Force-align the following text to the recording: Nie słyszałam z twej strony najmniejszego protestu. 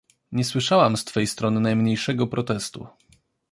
Nie 0.31 0.43
słyszałam 0.43 0.97
z 0.97 1.05
twej 1.05 1.27
strony 1.27 1.59
najmniejszego 1.59 2.27
protestu. 2.27 2.87